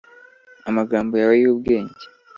[0.69, 2.03] amagambo yawe y'ubwenge